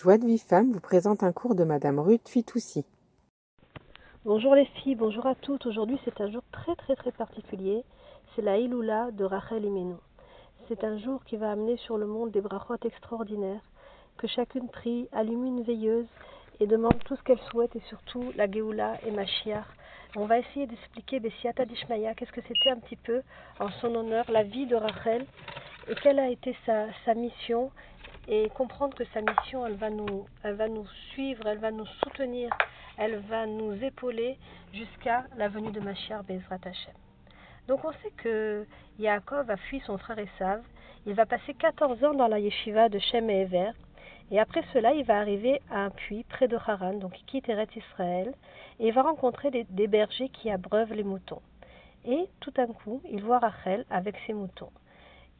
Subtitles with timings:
[0.00, 2.86] Joie de vie femme vous présente un cours de Madame Ruth Fitoussi.
[4.24, 5.66] Bonjour les filles, bonjour à toutes.
[5.66, 7.82] Aujourd'hui c'est un jour très très très particulier.
[8.36, 9.96] C'est la Iloula de Rachel Imenu.
[10.68, 13.64] C'est un jour qui va amener sur le monde des brachot extraordinaires.
[14.18, 16.06] Que chacune prie, allume une veilleuse
[16.60, 19.66] et demande tout ce qu'elle souhaite et surtout la Géoula et Mashiach.
[20.14, 23.20] On va essayer d'expliquer Bessiata Dishmaya, qu'est-ce que c'était un petit peu
[23.58, 25.26] en son honneur la vie de Rachel
[25.88, 27.72] et quelle a été sa, sa mission
[28.28, 32.50] et comprendre que sa mission, elle va nous, suivre, elle va nous soutenir,
[32.98, 34.36] elle va nous épauler
[34.72, 36.94] jusqu'à la venue de Mashiach Bezrat Hashem.
[37.66, 38.66] Donc on sait que
[38.98, 40.62] Yaakov a fui son frère Esav,
[41.06, 43.70] il va passer 14 ans dans la yeshiva de Shem et Ever,
[44.30, 47.48] et après cela, il va arriver à un puits près de Haran, donc il quitte
[47.48, 48.34] Eretz Israël,
[48.78, 51.40] et il va rencontrer des, des bergers qui abreuvent les moutons.
[52.04, 54.70] Et tout d'un coup, il voit Rachel avec ses moutons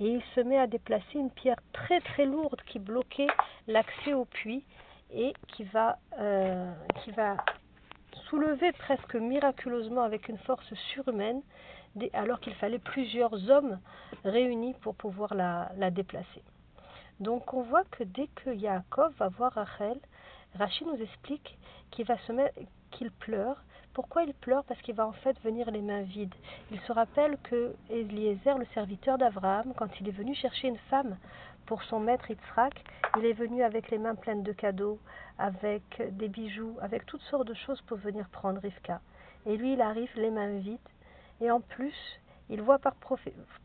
[0.00, 3.28] et il se met à déplacer une pierre très très lourde qui bloquait
[3.66, 4.64] l'accès au puits
[5.12, 6.72] et qui va, euh,
[8.28, 11.40] soulever presque miraculeusement avec une force surhumaine
[12.12, 13.78] alors qu'il fallait plusieurs hommes
[14.24, 16.42] réunis pour pouvoir la, la, déplacer.
[17.20, 19.98] Donc on voit que dès que Yaakov va voir Rachel,
[20.54, 21.58] Rachid nous explique
[21.90, 22.32] qu'il va se
[22.90, 23.62] qu'il pleure
[23.98, 26.36] pourquoi il pleure Parce qu'il va en fait venir les mains vides.
[26.70, 31.16] Il se rappelle que Eliezer, le serviteur d'Abraham, quand il est venu chercher une femme
[31.66, 32.84] pour son maître Yitzhak,
[33.16, 35.00] il est venu avec les mains pleines de cadeaux,
[35.36, 35.82] avec
[36.12, 39.00] des bijoux, avec toutes sortes de choses pour venir prendre Rivka.
[39.46, 40.78] Et lui, il arrive les mains vides.
[41.40, 42.94] Et en plus, il voit par,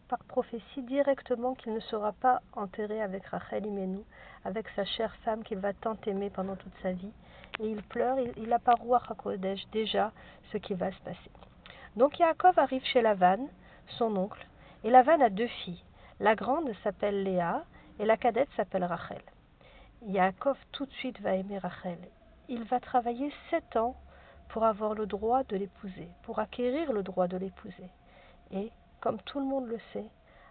[0.07, 3.99] par prophétie directement qu'il ne sera pas enterré avec Rachel Imenu,
[4.45, 7.13] avec sa chère femme qu'il va tant aimer pendant toute sa vie
[7.59, 8.79] et il pleure, il, il a par
[9.17, 10.11] Kodesh déjà
[10.51, 11.31] ce qui va se passer.
[11.95, 13.47] Donc Yaakov arrive chez Lavan,
[13.97, 14.45] son oncle,
[14.83, 15.83] et Lavan a deux filles.
[16.19, 17.63] La grande s'appelle Léa
[17.99, 19.21] et la cadette s'appelle Rachel.
[20.07, 21.99] Yaakov tout de suite va aimer Rachel.
[22.49, 23.95] Il va travailler sept ans
[24.49, 27.89] pour avoir le droit de l'épouser, pour acquérir le droit de l'épouser.
[28.51, 30.05] Et, comme tout le monde le sait,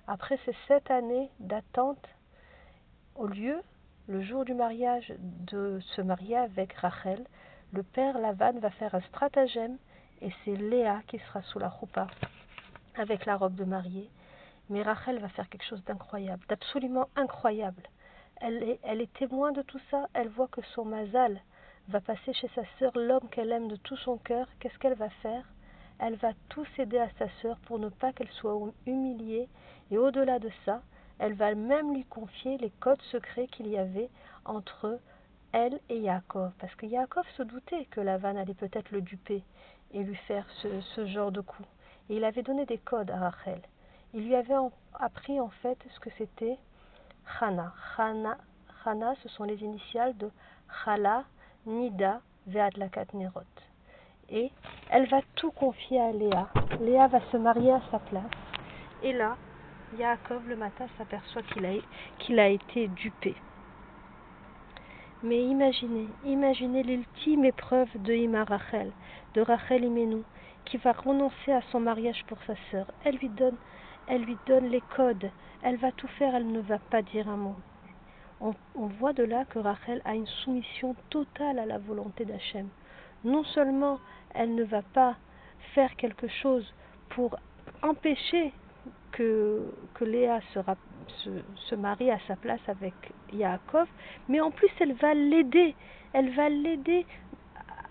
[0.07, 2.09] après ces sept années d'attente,
[3.15, 3.63] au lieu
[4.09, 7.25] le jour du mariage, de se marier avec Rachel,
[7.73, 9.79] le père Lavan va faire un stratagème
[10.21, 12.09] et c'est Léa qui sera sous la roupa
[12.97, 14.11] avec la robe de mariée.
[14.71, 17.83] Mais Rachel va faire quelque chose d'incroyable, d'absolument incroyable.
[18.41, 21.41] Elle est, elle est témoin de tout ça, elle voit que son mazal
[21.89, 24.47] va passer chez sa sœur l'homme qu'elle aime de tout son cœur.
[24.59, 25.45] Qu'est-ce qu'elle va faire?
[25.99, 29.49] Elle va tout céder à sa sœur pour ne pas qu'elle soit humiliée.
[29.91, 30.83] Et au-delà de ça,
[31.19, 34.11] elle va même lui confier les codes secrets qu'il y avait
[34.45, 34.99] entre
[35.53, 36.53] elle et Yaakov.
[36.59, 39.43] Parce que Yaakov se doutait que Lavan allait peut-être le duper
[39.93, 41.65] et lui faire ce, genre de coup.
[42.09, 43.61] Et il avait donné des codes à Rachel.
[44.15, 44.57] Il lui avait
[44.95, 46.59] appris en fait ce que c'était
[47.39, 47.73] Chana.
[47.97, 49.15] Chana.
[49.23, 50.31] ce sont les initiales de
[50.85, 51.25] Chala,
[51.67, 53.43] Nida, Veadlakat Nerot.
[54.29, 54.51] Et
[54.91, 56.49] elle va tout confier à Léa.
[56.81, 58.25] Léa va se marier à sa place.
[59.03, 59.37] Et là,
[59.99, 61.73] Yaakov le matin s'aperçoit qu'il a,
[62.19, 63.35] qu'il a été dupé.
[65.23, 68.91] Mais imaginez, imaginez l'ultime épreuve de Ima Rachel,
[69.35, 70.23] de Rachel Imenu,
[70.65, 72.87] qui va renoncer à son mariage pour sa sœur.
[73.05, 73.57] Elle lui donne,
[74.09, 75.31] elle lui donne les codes,
[75.63, 77.57] elle va tout faire, elle ne va pas dire un mot.
[78.41, 82.69] On, on voit de là que Rachel a une soumission totale à la volonté d'Hachem.
[83.25, 84.01] Non seulement
[84.35, 85.17] elle ne va pas
[85.75, 86.75] faire quelque chose
[87.11, 87.37] pour
[87.83, 88.53] empêcher
[89.13, 89.63] que,
[90.01, 92.95] Léa se, marie à sa place avec
[93.33, 93.87] Yaakov,
[94.29, 95.75] mais en plus elle va l'aider,
[96.13, 97.07] elle va l'aider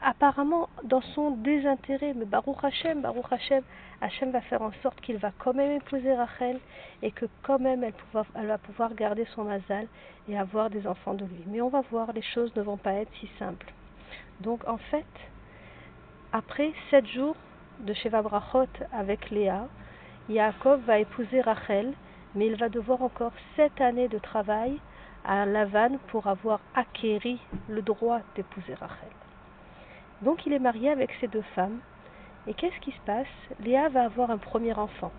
[0.02, 3.64] apparemment dans son désintérêt, mais Baruch Hashem, Baruch Hashem,
[4.02, 6.60] Hashem va faire en sorte qu'il va quand même épouser Rachel
[7.04, 9.88] et que quand même elle va pouvoir garder son mazal
[10.28, 11.44] et avoir des enfants de lui.
[11.48, 13.72] Mais on va voir, les choses ne vont pas être si simples.
[14.40, 15.06] Donc en fait,
[16.34, 17.36] après sept jours
[17.80, 19.68] de Sheva Brachot avec Léa,
[20.30, 21.94] Yaakov va épouser Rachel,
[22.36, 24.80] mais il va devoir encore sept années de travail
[25.26, 27.40] à Lavan pour avoir acquéri
[27.70, 29.10] le droit d'épouser Rachel.
[30.22, 31.80] Donc il est marié avec ces deux femmes.
[32.48, 33.28] Et qu'est-ce qui se passe?
[33.60, 35.12] Léa va avoir un premier enfant.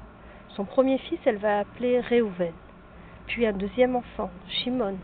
[0.51, 2.53] Son premier fils, elle va appeler Réhouven.
[3.27, 4.97] Puis un deuxième enfant, Shimon.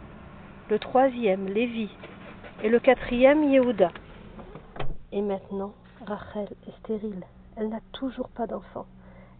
[0.68, 1.88] Le troisième, Lévi.
[2.62, 3.90] Et le quatrième, Yehuda.
[5.12, 5.72] Et maintenant,
[6.06, 7.24] Rachel est stérile.
[7.56, 8.86] Elle n'a toujours pas d'enfant.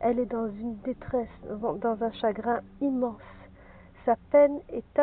[0.01, 3.21] Elle est dans une détresse, dans un chagrin immense.
[4.05, 5.01] Sa peine est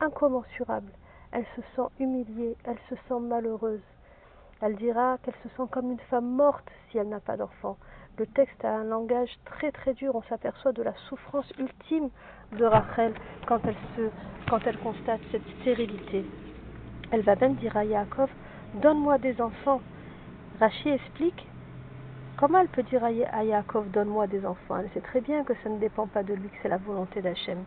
[0.00, 0.92] incommensurable.
[1.32, 3.82] Elle se sent humiliée, elle se sent malheureuse.
[4.60, 7.76] Elle dira qu'elle se sent comme une femme morte si elle n'a pas d'enfant.
[8.18, 10.14] Le texte a un langage très très dur.
[10.14, 12.08] On s'aperçoit de la souffrance ultime
[12.52, 13.14] de Rachel
[13.46, 14.10] quand elle, se,
[14.50, 16.24] quand elle constate cette stérilité.
[17.12, 18.30] Elle va même dire à Yaakov
[18.82, 19.80] Donne-moi des enfants.
[20.60, 21.46] Rachi explique
[22.38, 23.10] Comment elle peut dire à
[23.42, 24.76] Yaakov Donne-moi des enfants?
[24.76, 27.20] Elle sait très bien que ça ne dépend pas de lui, que c'est la volonté
[27.20, 27.64] d'Hachem.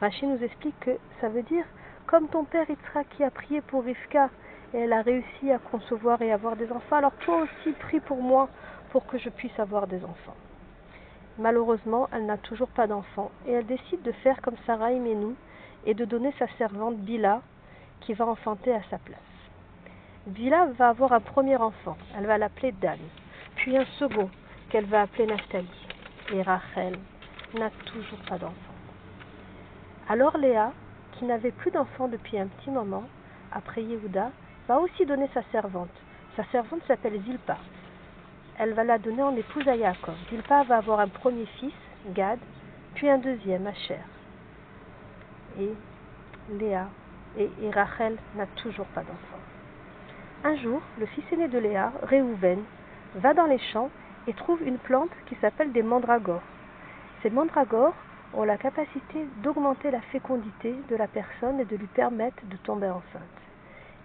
[0.00, 1.66] Rachi nous explique que ça veut dire
[2.06, 4.30] Comme ton père Yitzhak qui a prié pour Rivka
[4.72, 8.22] et elle a réussi à concevoir et avoir des enfants, alors toi aussi prie pour
[8.22, 8.48] moi
[8.92, 10.36] pour que je puisse avoir des enfants.
[11.38, 15.36] Malheureusement, elle n'a toujours pas d'enfant et elle décide de faire comme Sarah et nous
[15.84, 17.42] et de donner sa servante Bila
[18.00, 19.20] qui va enfanter à sa place.
[20.26, 22.98] Bila va avoir un premier enfant, elle va l'appeler Dan,
[23.66, 24.30] puis un second
[24.70, 25.66] qu'elle va appeler Naphtali.
[26.32, 26.96] Et Rachel
[27.58, 28.54] n'a toujours pas d'enfant.
[30.08, 30.72] Alors Léa,
[31.12, 33.02] qui n'avait plus d'enfant depuis un petit moment,
[33.50, 34.30] après Yehuda,
[34.68, 35.90] va aussi donner sa servante.
[36.36, 37.56] Sa servante s'appelle Zilpa.
[38.56, 40.14] Elle va la donner en épouse à Yaakov.
[40.30, 41.74] Zilpa va avoir un premier fils,
[42.14, 42.38] Gad,
[42.94, 43.98] puis un deuxième, Asher.
[45.58, 45.72] Et
[46.52, 46.86] Léa
[47.36, 49.42] et, Rachel n'a toujours pas d'enfant.
[50.44, 52.62] Un jour, le fils aîné de Léa, Réhouven,
[53.16, 53.90] va dans les champs
[54.26, 56.42] et trouve une plante qui s'appelle des mandragores.
[57.22, 57.94] Ces mandragores
[58.34, 62.88] ont la capacité d'augmenter la fécondité de la personne et de lui permettre de tomber
[62.88, 63.22] enceinte.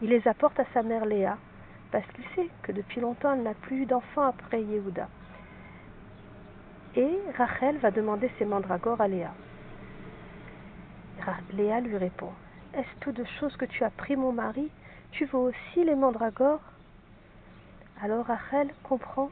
[0.02, 1.38] Il les apporte à sa mère Léa,
[1.92, 5.08] parce qu'il sait que depuis longtemps elle n'a plus eu d'enfant après Yehuda.
[6.96, 9.32] Et Rachel va demander ses mandragores à Léa.
[11.54, 12.32] Léa lui répond
[12.74, 14.70] Est-ce peu de choses que tu as pris mon mari?
[15.12, 16.62] Tu veux aussi les mandragores?
[18.04, 19.30] Alors Rachel comprend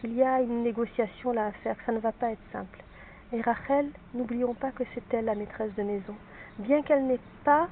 [0.00, 2.78] qu'il y a une négociation là à faire, que ça ne va pas être simple.
[3.32, 6.14] Et Rachel, n'oublions pas que c'est elle la maîtresse de maison.
[6.60, 7.68] Bien qu'elle n'ait pas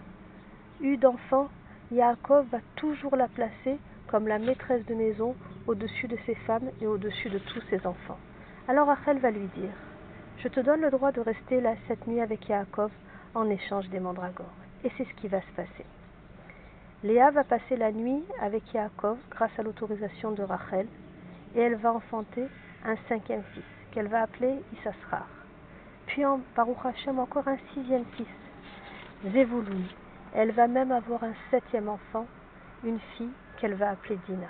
[0.81, 1.49] eu d'enfant,
[1.93, 3.79] Yaakov va toujours la placer
[4.09, 5.37] comme la maîtresse de maison
[5.69, 8.19] au-dessus de ses femmes et au-dessus de tous ses enfants.
[8.67, 9.71] Alors Rachel va lui dire
[10.39, 12.91] Je te donne le droit de rester là cette nuit avec Yaakov
[13.37, 14.47] en échange des mandragores.
[14.83, 15.87] Et c'est ce qui va se passer.
[17.05, 20.87] Léa va passer la nuit avec Yaakov grâce à l'autorisation de Rachel
[21.57, 22.47] et elle va enfanter
[22.85, 25.27] un cinquième fils qu'elle va appeler Issasrar.
[26.07, 28.29] Puis en Baruch Hashem encore un sixième fils,
[29.25, 29.83] Zevulun,
[30.33, 32.25] elle va même avoir un septième enfant,
[32.85, 34.47] une fille qu'elle va appeler Dina.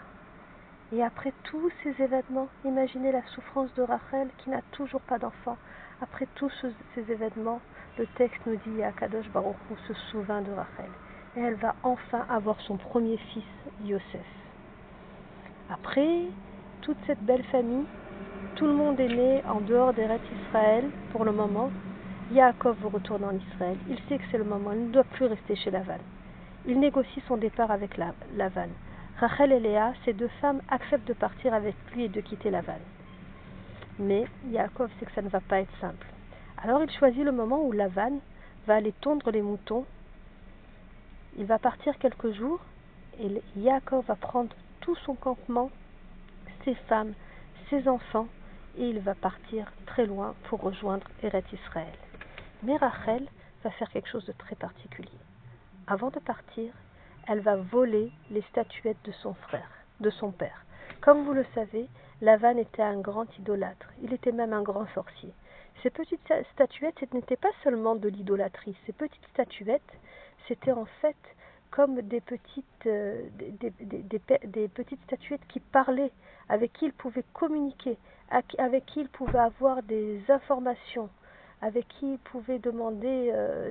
[0.92, 5.56] Et après tous ces événements, imaginez la souffrance de Rachel qui n'a toujours pas d'enfant.
[6.02, 6.52] Après tous
[6.94, 7.62] ces événements,
[7.96, 9.30] le texte nous dit à Kadosh
[9.88, 10.90] se souvint de Rachel.
[11.34, 13.42] Elle va enfin avoir son premier fils,
[13.84, 14.26] Yosef.
[15.70, 16.24] Après
[16.82, 17.86] toute cette belle famille,
[18.56, 21.70] tout le monde est né en dehors des rêves Israël pour le moment,
[22.32, 23.76] Yaakov retourne en Israël.
[23.88, 24.72] Il sait que c'est le moment.
[24.72, 25.98] Il ne doit plus rester chez Lavan.
[26.66, 27.98] Il négocie son départ avec.
[29.18, 32.80] Rachel et Léa, ces deux femmes, acceptent de partir avec lui et de quitter Lavan.
[33.98, 36.06] Mais Yaakov sait que ça ne va pas être simple.
[36.62, 38.20] Alors il choisit le moment où Lavan
[38.66, 39.84] va aller tondre les moutons.
[41.38, 42.60] Il va partir quelques jours
[43.18, 45.70] et Yaakov va prendre tout son campement,
[46.64, 47.14] ses femmes,
[47.70, 48.28] ses enfants,
[48.76, 51.94] et il va partir très loin pour rejoindre Eret Israël.
[52.62, 53.26] Mais Rachel
[53.64, 55.08] va faire quelque chose de très particulier.
[55.86, 56.72] Avant de partir,
[57.26, 59.70] elle va voler les statuettes de son frère,
[60.00, 60.64] de son père.
[61.00, 61.88] Comme vous le savez,
[62.20, 63.88] Lavan était un grand idolâtre.
[64.02, 65.32] Il était même un grand sorcier.
[65.82, 66.20] Ces petites
[66.52, 68.76] statuettes, ce n'était pas seulement de l'idolâtrie.
[68.86, 69.82] Ces petites statuettes,
[70.48, 71.16] c'était en fait
[71.72, 76.12] comme des petites, euh, des, petites statuettes qui parlaient,
[76.48, 77.96] avec qui il pouvait communiquer,
[78.58, 81.08] avec qui il pouvait avoir des informations
[81.64, 83.70] avec qui il pouvait demander euh,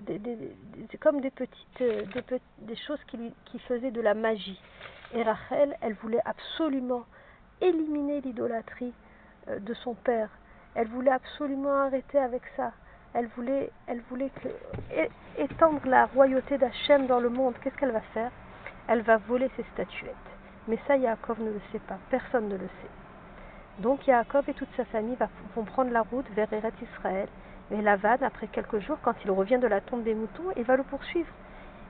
[1.02, 2.06] comme des petites euh,
[2.60, 4.62] des, choses qui, qui faisaient de la magie.
[5.14, 7.04] Et Rachel, elle voulait absolument
[7.60, 8.94] éliminer l'idolâtrie
[9.60, 10.30] de son père.
[10.74, 12.72] Elle voulait absolument arrêter avec ça.
[13.14, 13.72] Elle voulait,
[15.38, 17.56] étendre la royauté d'Hachem dans le monde.
[17.62, 18.32] Qu'est-ce qu'elle va faire?
[18.88, 20.16] Elle va voler ses statuettes.
[20.68, 21.98] Mais ça, Yaakov ne le sait pas.
[22.10, 23.82] Personne ne le sait.
[23.82, 25.18] Donc Yaakov et toute sa famille
[25.56, 27.28] vont prendre la route vers Eretz Israël
[27.72, 30.76] mais Lavan, après quelques jours, quand il revient de la tombe des moutons, il va
[30.76, 31.32] le poursuivre.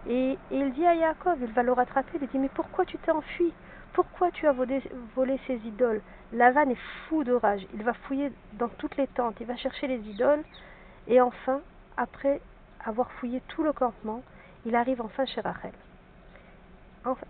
[0.07, 3.11] Et, il dit à Yaakov, il va le rattraper, il dit Mais pourquoi tu t'es
[3.11, 3.51] enfui?
[3.93, 4.81] Pourquoi tu as volé,
[5.15, 6.01] volé ces idoles?
[6.33, 7.65] Lavan est fou de rage.
[7.73, 10.43] Il va fouiller dans toutes les tentes, il va chercher les idoles.
[11.07, 11.61] Et enfin,
[11.97, 12.41] après
[12.83, 14.21] avoir fouillé tout le campement,
[14.65, 15.73] il arrive enfin chez Rachel.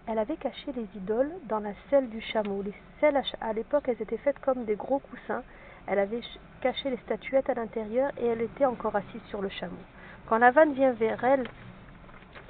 [0.07, 2.61] Elle avait caché les idoles dans la selle du chameau.
[2.61, 5.43] Les selles, à l'époque, elles étaient faites comme des gros coussins.
[5.87, 6.21] Elle avait
[6.59, 9.79] caché les statuettes à l'intérieur et elle était encore assise sur le chameau.
[10.27, 11.47] Quand Lavan vient vers elle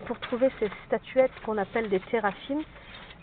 [0.06, 2.60] pour trouver ces statuettes qu'on appelle des téraphim,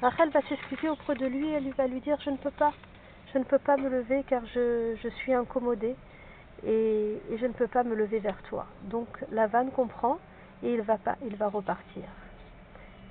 [0.00, 2.72] Rachel va s'excuser auprès de lui et elle va lui dire Je ne peux pas,
[3.32, 5.96] je ne peux pas me lever car je, suis incommodée
[6.66, 8.66] et, je ne peux pas me lever vers toi.
[8.84, 10.18] Donc Lavan comprend
[10.62, 12.04] et il va, pas, il va repartir.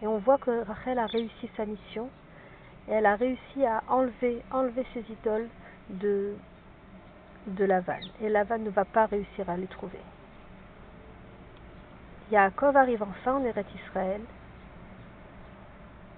[0.01, 2.09] Et on voit que Rachel a réussi sa mission
[2.87, 5.47] et elle a réussi à enlever, enlever ses idoles
[5.89, 6.35] de,
[7.47, 7.99] de Lavan.
[8.21, 9.99] Et Lavan ne va pas réussir à les trouver.
[12.31, 14.21] Yaakov arrive enfin en Eretz Israël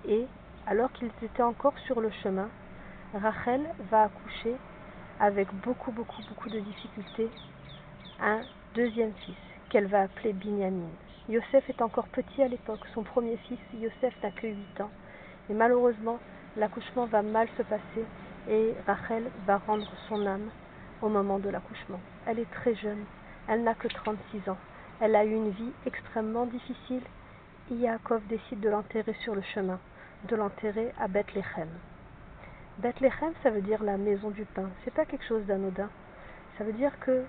[0.08, 0.26] et
[0.66, 2.50] alors qu'ils étaient encore sur le chemin,
[3.14, 4.56] Rachel va accoucher
[5.20, 7.30] avec beaucoup, beaucoup, beaucoup de difficultés
[8.22, 8.42] un
[8.76, 9.36] deuxième fils
[9.70, 10.90] qu'elle va appeler Binyamin.
[11.30, 14.90] Yosef est encore petit à l'époque, son premier fils, Yosef n'a que 8 ans.
[15.50, 16.20] Et malheureusement,
[16.58, 18.06] l'accouchement va mal se passer
[18.50, 20.50] et Rachel va rendre son âme
[21.02, 22.00] au moment de l'accouchement.
[22.26, 23.06] Elle est très jeune,
[23.48, 24.58] elle n'a que 36 ans.
[25.02, 27.04] Elle a eu une vie extrêmement difficile.
[27.72, 29.80] Yaakov décide de l'enterrer sur le chemin,
[30.28, 31.70] de l'enterrer à Bethléem.
[32.80, 34.70] Bethléem, ça veut dire la maison du pain.
[34.84, 35.90] C'est pas quelque chose d'anodin.
[36.58, 37.26] Ça veut dire que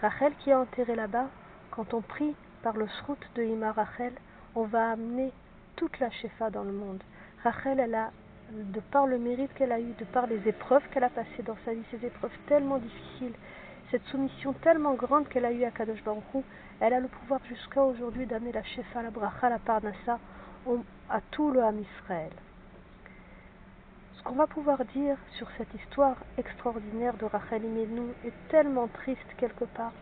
[0.00, 1.28] Rachel qui est enterrée là-bas,
[1.70, 4.12] quand on prie par le srout de Ima Rachel,
[4.56, 5.32] on va amener
[5.76, 7.02] toute la Shefa dans le monde.
[7.44, 8.10] Rachel, elle a,
[8.52, 11.56] de par le mérite qu'elle a eu, de par les épreuves qu'elle a passées dans
[11.64, 13.34] sa vie, ces épreuves tellement difficiles,
[13.92, 16.44] cette soumission tellement grande qu'elle a eue à Kadosh Baruch
[16.80, 20.18] elle a le pouvoir jusqu'à aujourd'hui d'amener la Shefa, la Bracha, la Parnassa
[21.08, 22.32] à tout le Ham Israël.
[24.24, 29.20] Ce qu'on va pouvoir dire sur cette histoire extraordinaire de Rachel Imenu est tellement triste
[29.36, 29.92] quelque part,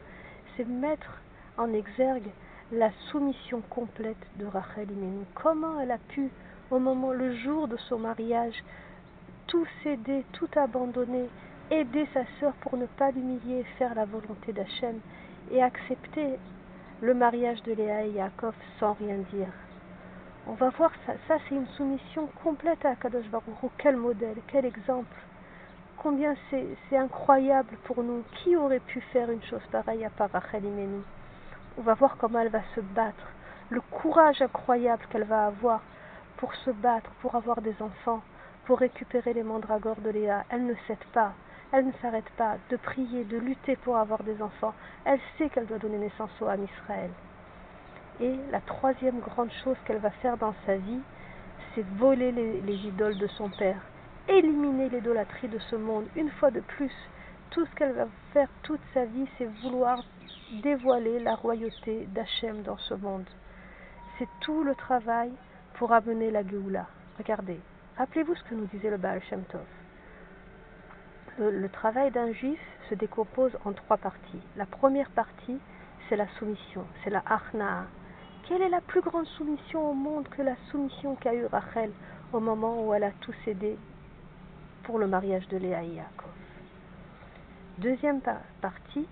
[0.57, 1.21] c'est mettre
[1.59, 2.31] en exergue
[2.71, 5.25] la soumission complète de Rachel Imenu.
[5.35, 6.31] Comment elle a pu,
[6.71, 8.62] au moment, le jour de son mariage,
[9.49, 11.29] tout céder, tout abandonner,
[11.73, 15.00] aider sa sœur pour ne pas l'humilier, faire la volonté d'Hachem
[15.50, 16.38] et accepter
[17.00, 19.52] le mariage de Léa et Yaakov sans rien dire.
[20.49, 23.47] On va voir ça, ça c'est une soumission complète à Kadosh Baruch
[23.79, 25.15] Quel modèle, quel exemple.
[25.99, 28.25] Combien c'est incroyable pour nous.
[28.35, 30.65] Qui aurait pu faire une chose pareille à part Rachel
[31.79, 33.29] On va voir comment elle va se battre,
[33.71, 35.81] le courage incroyable qu'elle va avoir
[36.39, 38.21] pour se battre, pour avoir des enfants,
[38.65, 40.43] pour récupérer les mandragores de Léa.
[40.51, 41.35] Elle ne cède pas,
[41.71, 44.75] elle ne s'arrête pas de prier, de lutter pour avoir des enfants.
[45.05, 47.11] Elle sait qu'elle doit donner naissance au âme Israël.
[48.23, 51.00] Et la troisième grande chose qu'elle va faire dans sa vie,
[51.75, 53.81] c'est voler les, les, idoles de son père,
[54.29, 56.07] éliminer l'idolâtrie de ce monde.
[56.17, 56.93] Une fois de plus,
[57.50, 60.02] tout ce qu'elle va faire toute sa vie, c'est vouloir
[60.62, 63.26] dévoiler la royauté d'Hachem dans ce monde.
[64.19, 65.33] C'est tout le travail
[65.75, 66.87] pour amener la Géoula.
[67.19, 67.59] Regardez,
[67.99, 69.61] rappelez-vous ce que nous disait le Baal Shem Tov.
[71.38, 74.41] Le, travail d'un juif se décompose en trois parties.
[74.57, 75.59] La première partie,
[76.09, 77.87] c'est la soumission, c'est la Arna'a.
[78.49, 81.91] Quelle est la plus grande soumission au monde que la soumission qu'a eue Rachel
[82.33, 83.79] au moment où elle a tout cédé
[84.83, 86.31] pour le mariage de Léa et Yaakov?
[87.79, 88.21] Deuxième
[88.61, 89.07] partie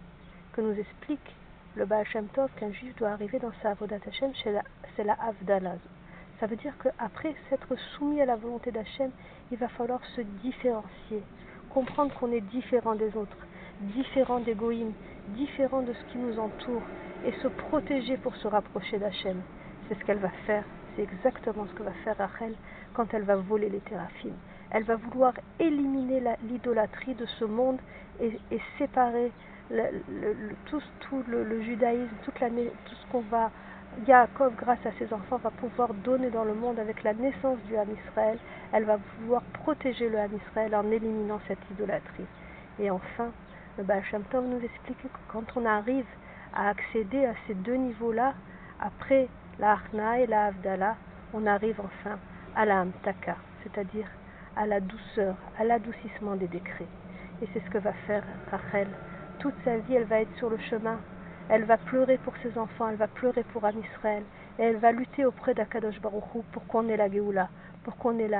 [0.52, 1.36] que nous explique
[1.76, 4.32] le Baal Shem Tov qu'un juif doit arriver dans sa Avodat Hashem,
[4.96, 5.76] c'est la Avdallah.
[6.40, 9.10] Ça veut dire qu'après s'être soumis à la volonté d'Hachem,
[9.52, 11.22] il va falloir se différencier,
[11.68, 13.36] comprendre qu'on est différent des autres,
[13.80, 14.92] différent des goïms,
[15.28, 16.82] différent de ce qui nous entoure,
[17.24, 19.42] et se protéger pour se rapprocher d'Hachem.
[19.88, 20.64] C'est ce qu'elle va faire,
[20.96, 22.54] c'est exactement ce que va faire Rachel
[22.94, 24.34] quand elle va voler les théraphim.
[24.70, 27.78] Elle va vouloir éliminer l'idolâtrie de ce monde
[28.20, 28.38] et,
[28.78, 29.32] séparer
[29.70, 29.90] le,
[30.66, 30.80] tout,
[31.28, 33.50] le, judaïsme, tout ce qu'on va
[34.06, 37.76] Yaakov, grâce à ses enfants, va pouvoir donner dans le monde avec la naissance du
[37.76, 38.38] Ham Israël.
[38.72, 42.26] Elle va pouvoir protéger le Ham Israël en éliminant cette idolâtrie.
[42.78, 43.32] Et enfin,
[43.80, 46.04] le Baal Shem Tov nous explique que quand on arrive
[46.54, 48.34] à accéder à ces deux niveaux-là,
[48.78, 49.26] après
[49.58, 50.96] la Arna et la Avdala,
[51.32, 52.18] on arrive enfin
[52.54, 54.06] à la Amtaka, c'est-à-dire
[54.54, 56.92] à la douceur, à l'adoucissement des décrets.
[57.40, 58.88] Et c'est ce que va faire Rachel.
[59.38, 60.98] Toute sa vie, elle va être sur le chemin
[61.52, 64.22] elle va pleurer pour ses enfants, elle va pleurer pour Am Israël,
[64.60, 67.48] et elle va lutter auprès d'Akadosh Baruchou pour qu'on ait la Géoula,
[67.82, 68.30] pour qu'on ait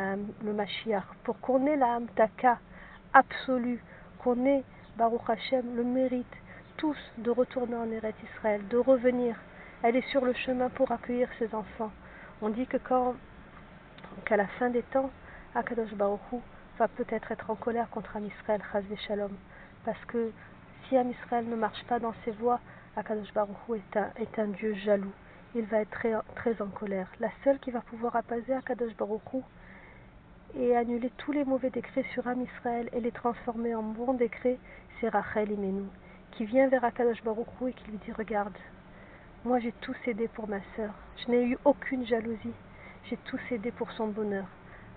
[0.45, 2.59] le Mashiach, pour qu'on ait la Amtaka
[3.13, 3.83] absolue,
[4.21, 4.63] qu'on ait
[5.01, 6.37] Baruch Hashem le mérite
[6.77, 9.35] tous de retourner en Eretz Israël, de revenir.
[9.83, 11.91] Elle est sur le chemin pour accueillir ses enfants.
[12.43, 13.15] On dit que quand,
[14.27, 15.11] qu'à la fin des temps,
[15.55, 16.43] Akadosh Baruchou
[16.79, 18.61] va peut-être être en colère contre Am Israël,
[19.09, 19.33] Shalom,
[19.87, 20.33] parce que
[20.87, 22.61] si Am Israël ne marche pas dans ses voies,
[22.95, 23.57] Akadosh Baruch
[24.19, 25.15] est un, Dieu jaloux.
[25.55, 27.09] Il va être très, très en colère.
[27.21, 29.43] La seule qui va pouvoir apaiser Akadosh Baruch
[30.59, 34.59] et annuler tous les mauvais décrets sur Am Israël et les transformer en bons décrets,
[35.01, 35.85] c'est Rachel Imenu,
[36.33, 38.57] qui vient vers Akadosh Baruch et qui lui dit Regarde,
[39.45, 40.93] moi j'ai tout cédé pour ma sœur.
[41.17, 42.55] Je n'ai eu aucune jalousie.
[43.05, 44.45] J'ai tout cédé pour son bonheur.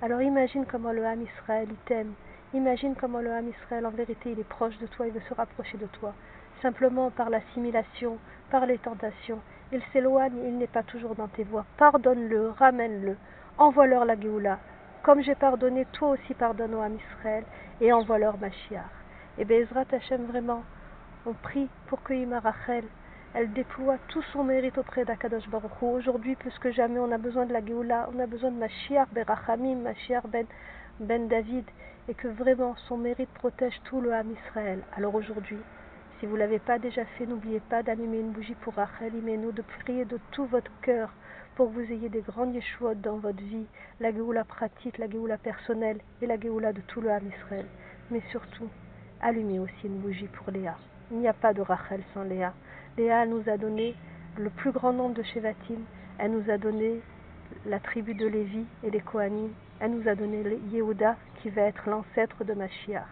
[0.02, 2.14] Alors imagine comment le Ham Israël il t'aime.
[2.54, 5.34] Imagine comment le Ham Israël en vérité il est proche de toi, il veut se
[5.34, 6.14] rapprocher de toi
[6.62, 8.18] simplement par l'assimilation,
[8.50, 9.42] par les tentations.
[9.72, 11.66] Il s'éloigne, il n'est pas toujours dans tes voies.
[11.78, 13.18] Pardonne-le, ramène-le,
[13.58, 14.60] envoie-leur la Géoula.
[15.04, 17.44] Comme j'ai pardonné, toi aussi pardonne à Israël
[17.82, 19.03] et envoie-leur Mashiach.
[19.40, 20.64] Et Bezrat Hashem, vraiment,
[21.26, 22.84] on prie pour que Ima Rachel,
[23.34, 27.48] elle déploie tout son mérite auprès d'Akadosh Baruch Aujourd'hui, plus que jamais, on a besoin
[27.48, 29.92] de la Géoula, on a besoin de Mashiach Berachamim,
[30.28, 30.46] ben,
[31.00, 31.66] ben David,
[32.08, 34.84] et que vraiment son mérite protège tout le Ham Israël.
[34.96, 35.58] Alors aujourd'hui,
[36.20, 39.52] si vous ne l'avez pas déjà fait, n'oubliez pas d'allumer une bougie pour Rachel Imenu,
[39.52, 41.10] de prier de tout votre cœur
[41.56, 43.66] pour que vous ayez des grandes Yeshuot dans votre vie,
[44.00, 47.66] la Géoula pratique, la Géoula personnelle et la Géoula de tout le Ham Israël.
[48.12, 48.70] Mais surtout,
[49.24, 50.76] allumez aussi une bougie pour Léa.
[51.12, 52.54] Il n'y a pas de Rachel sans Léa.
[52.98, 53.96] Léa nous a donné
[54.38, 55.80] le plus grand nombre de Shevatim.
[56.20, 57.02] Elle nous a donné
[57.66, 59.52] la tribu de Lévi et les Kohanim.
[59.80, 63.06] Elle nous a donné Yehuda qui va être l'ancêtre de Mashiach.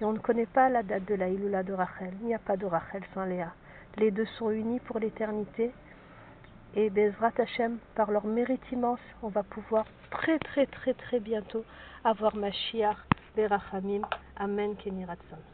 [0.00, 2.12] Et on ne connaît pas la date de la Iloula de Rachel.
[2.20, 3.52] Il n'y a pas de Rachel sans Léa.
[3.96, 5.70] Les deux sont unis pour l'éternité.
[6.76, 11.64] Et Bezrat Hashem, par leur mérite immense, on va pouvoir très très très très bientôt
[12.02, 12.96] avoir Mashiach,
[13.36, 14.02] Berachamim.
[14.36, 15.53] Amen, Keniratson.